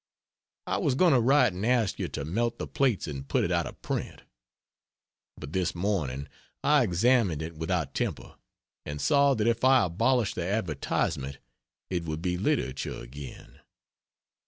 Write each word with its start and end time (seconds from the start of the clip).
I 0.65 0.77
was 0.77 0.95
going 0.95 1.13
to 1.13 1.19
write 1.19 1.53
and 1.53 1.63
ask 1.63 1.99
you 1.99 2.07
to 2.07 2.25
melt 2.25 2.57
the 2.57 2.65
plates 2.65 3.05
and 3.05 3.27
put 3.27 3.43
it 3.43 3.51
out 3.51 3.67
of 3.67 3.83
print. 3.83 4.23
But 5.37 5.53
this 5.53 5.75
morning 5.75 6.27
I 6.63 6.81
examined 6.81 7.43
it 7.43 7.53
without 7.55 7.93
temper, 7.93 8.33
and 8.83 8.99
saw 8.99 9.35
that 9.35 9.45
if 9.45 9.63
I 9.63 9.85
abolished 9.85 10.33
the 10.33 10.45
advertisement 10.47 11.37
it 11.91 12.05
would 12.05 12.23
be 12.23 12.35
literature 12.35 12.97
again. 12.99 13.59